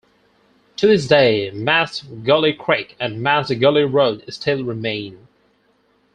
To 0.77 0.87
this 0.87 1.05
day, 1.07 1.51
Mast 1.51 2.23
Gully 2.23 2.53
Creek 2.53 2.95
and 2.99 3.21
Mast 3.21 3.59
Gully 3.59 3.83
Road 3.83 4.23
still 4.33 4.63
remain. 4.63 5.27